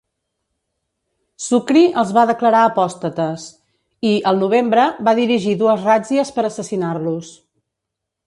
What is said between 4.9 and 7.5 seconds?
va dirigir dues ràtzies per assassinar-los.